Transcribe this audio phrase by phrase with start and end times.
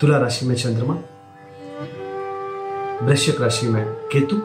[0.00, 0.94] तुला राशि में चंद्रमा,
[3.06, 4.36] वृश्चिक राशि में केतु,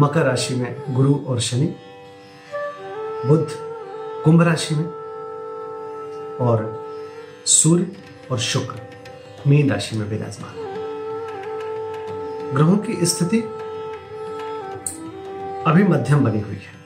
[0.00, 1.66] मकर राशि में गुरु और शनि,
[3.26, 3.48] बुध
[4.24, 4.84] कुंभ राशि में
[6.40, 6.66] और
[7.46, 7.86] सूर्य
[8.30, 8.80] और शुक्र
[9.46, 10.54] मीन राशि में विराजमान
[12.54, 13.40] ग्रहों की स्थिति
[15.66, 16.79] अभी मध्यम बनी हुई है।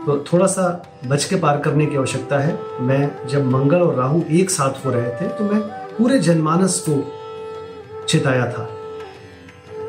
[0.00, 0.64] तो थोड़ा सा
[1.06, 4.90] बच के पार करने की आवश्यकता है। मैं जब मंगल और राहु एक साथ हो
[4.90, 5.60] रहे थे तो मैं
[5.96, 7.02] पूरे जनमानस को
[8.08, 8.66] चिताया था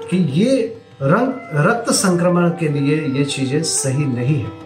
[0.09, 0.57] कि ये
[1.01, 1.33] रंग,
[1.67, 4.59] रक्त संक्रमण के लिए ये चीज़ें सही नहीं है।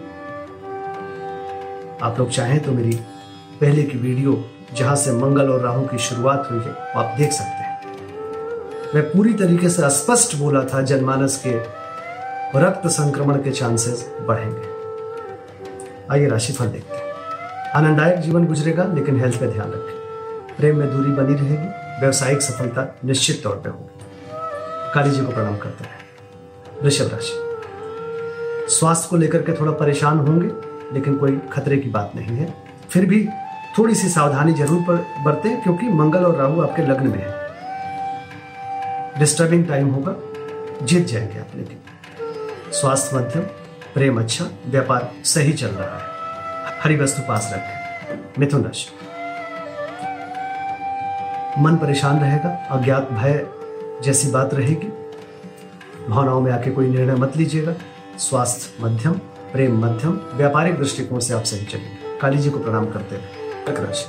[2.02, 2.94] आप लोग चाहें तो मेरी
[3.60, 7.32] पहले की वीडियो जहाँ से मंगल और राहु की शुरुआत हुई है वो आप देख
[7.32, 11.54] सकते हैं। मैं पूरी तरीके से स्पष्ट बोला था, जनमानस के
[12.60, 14.75] रक्त संक्रमण के चांसेस बढ़ेंगे।
[16.10, 17.04] आइए राशिफल देखते हैं।
[17.74, 19.96] आनंददायक जीवन गुजरेगा, लेकिन हेल्थ पे ध्यान रखें।
[20.56, 24.04] प्रेम में दूरी बनी रहेगी, व्यवसायिक सफलता निश्चित तौर पे होगी।
[24.94, 25.98] काली जी को प्रणाम करते हैं।
[26.82, 27.42] वृषभ राशि।
[28.74, 30.50] स्वास्थ्य को लेकर के थोड़ा परेशान होंगे,
[30.94, 32.54] लेकिन कोई खतरे की बात नहीं है।
[32.90, 33.28] फिर भी
[33.78, 34.80] थोड़ी सी सावधानी ज़रूर
[35.24, 37.46] बरतें, क्योंकि मंगल और राहु आपके लग्न में है।
[39.18, 40.14] डिस्टर्बिंग टाइम होगा,
[40.82, 41.78] जीत जाएँगे आप लेकिन।
[42.72, 43.42] स्वास्थ्य मध्यम
[43.96, 46.04] प्रेम अच्छा व्यापार सही चल रहा है।
[46.84, 48.86] हरी वस्तु पास रखें। मिथुन राशि।
[51.58, 53.46] मन परेशान रहेगा, अज्ञात भय
[54.02, 54.88] जैसी बात रहेगी।
[56.08, 57.74] भावनाओं में आके कोई निर्णय मत लीजिएगा।
[58.18, 59.12] स्वास्थ्य मध्यम,
[59.52, 64.06] प्रेम मध्यम, व्यापारिक दृष्टिकोण से आप सही चलेंगे। काली जी को प्रणाम करते रहे राशि।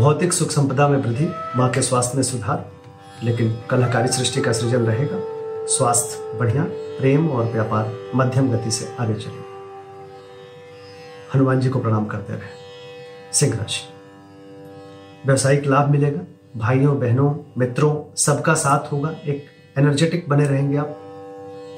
[0.00, 2.70] भौतिक सुख संपदा में वृद्धि, माँ के स्वास्थ्य में सुधार,
[3.22, 5.31] लेकिन कलाकारी सृष्टि का सृजन रहेगा।
[5.66, 9.52] स्वास्थ्य, बढ़िया, प्रेम और व्यापार मध्यम गति से आगे चले।
[11.34, 12.50] हनुमान जी को प्रणाम करते रहे।
[13.32, 13.88] सिंह राशि।
[15.26, 16.20] व्यवसायिक लाभ मिलेगा।
[16.56, 19.46] भाइयों, बहनों, मित्रों, सबका साथ होगा। एक
[19.78, 20.98] एनर्जेटिक बने रहेंगे आप।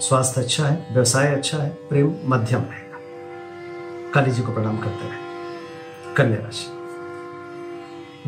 [0.01, 2.99] स्वास्थ्य अच्छा है, व्यवसाय अच्छा है, प्रेम मध्यम रहेगा।
[4.13, 5.25] काली जी को प्रणाम करते रहे।
[6.15, 6.67] कन्या राशि।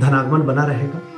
[0.03, 1.16] धनागमन बना रहेगा।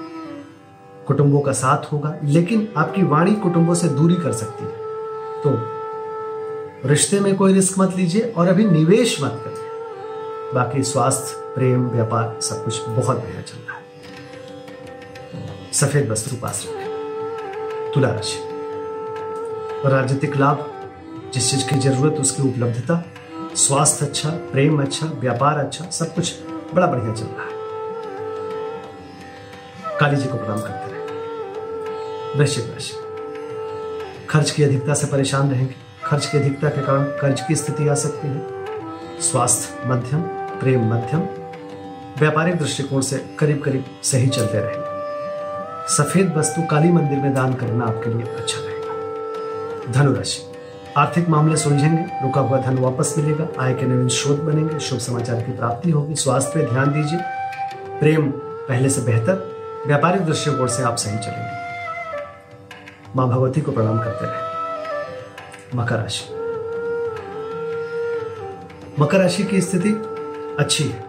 [1.08, 4.70] कुटुंबों का साथ होगा, लेकिन आपकी वाणी कुटुंबों से दूरी कर सकती है।
[5.42, 5.78] तो
[6.88, 9.64] रिश्ते में कोई रिस्क मत लीजिए और अभी निवेश मत करिए।
[10.54, 13.84] बाकी स्वास्थ्य, प्रेम, व्यापार, सब कुछ बहुत बढ़िया चल रहा है।
[15.72, 18.38] सफ़ेद वस्त्र पास रखें। तुला राशि।
[19.88, 20.70] राजनीतिक लाभ,
[21.34, 23.04] जिस चीज़ की ज़रूरत, उसकी उपलब्धता,
[23.54, 26.34] स्वास्थ्य अच्छा प्रेम अच्छा व्यापार अच्छा सब कुछ
[26.74, 27.58] बड़ा बढ़िया चल रहा है।
[29.98, 30.97] काली जी को प्रणाम करते रहे।
[32.36, 32.94] वृश्चिक राशि
[34.30, 35.74] खर्च की अधिकता से परेशान रहेंगे।
[36.04, 38.46] खर्च की अधिकता के कारण कर्ज की स्थिति आ सकती है।
[39.20, 40.20] स्वास्थ्य मध्यम,
[40.60, 41.20] प्रेम मध्यम,
[42.18, 44.88] व्यापारिक दृष्टिकोण से करीब करीब सही चलते रहेंगे।
[45.94, 50.52] सफ़ेद वस्तु काली मंदिर में दान करना आपके लिए अच्छा रहेगा। धनुराशि।
[50.96, 55.42] आर्थिक मामले सुलझेंगे, रुका हुआ धन वापस मिलेगा, आय के नवीन स्रोत बनेंगे, शुभ समाचार
[55.42, 57.20] की प्राप्ति होगी, स्वास्थ्य पे ध्यान दीजिए।
[58.00, 58.30] प्रेम
[58.68, 59.56] पहले से बेहतर,
[59.86, 61.67] व्यापारिक दृष्टिकोण से आप सही चलेंगे।
[63.16, 64.48] माँ भगवती को प्रणाम करते रहे।
[65.76, 66.24] मकर राशि।
[69.00, 69.90] मकर राशि की स्थिति
[70.60, 71.04] अच्छी है।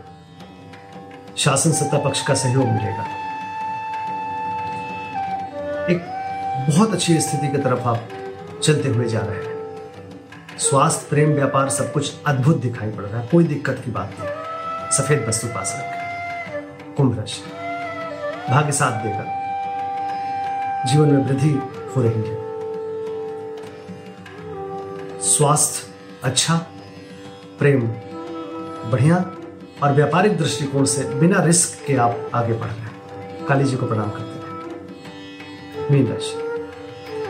[1.38, 3.04] शासन सत्ता पक्ष का सहयोग मिलेगा।
[5.90, 6.02] एक
[6.70, 8.08] बहुत अच्छी स्थिति की तरफ़ आप
[8.64, 9.78] चलते हुए जा रहे हैं।
[10.58, 14.30] स्वास्थ्य, प्रेम, व्यापार सब कुछ अद्भुत दिखाई पड़ रहा है। कोई दिक्कत की बात नहीं।
[14.92, 17.44] सफ़ेद वस्तु पास रखें। कुंभ राशि।
[18.52, 19.40] भाग्य साथ देगा।
[20.86, 22.50] जीवन में वृद्धि हो रही है।
[25.22, 25.94] स्वास्थ्य
[26.24, 26.56] अच्छा
[27.60, 27.82] प्रेम,
[28.92, 29.16] बढ़िया
[29.84, 33.86] और व्यापारिक दृष्टिकोण से बिना रिस्क के आप आगे बढ़ रहे हैं। काली जी को
[33.86, 36.34] प्रणाम करते हैं। मीन राशि,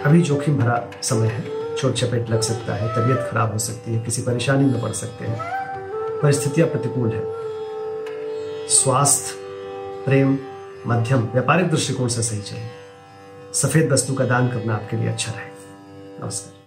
[0.06, 4.00] अभी जोखिम भरा समय है। चोट चपेट लग सकता है, तबीयत खराब हो सकती है,
[4.00, 5.38] किसी परेशानी में पड़ सकते हैं।
[6.22, 7.24] परिस्थितियाँ प्रतिकूल है।
[8.68, 9.34] स्वास्थ्य,
[10.06, 10.38] प्रेम,
[10.88, 12.66] मध्यम, व्यापारिक दृष्टिकोण से सही चाहिए
[13.54, 16.58] सफ़ेद वस्तु का दान करना आपके लिए अच्छा रहेगा नमस्कार।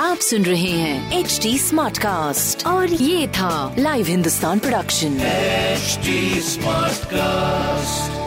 [0.00, 6.94] आप सुन रहे हैं एच डी स्मार्ट कास्ट और ये था live Hindustan production smart
[7.04, 8.23] Smartcast.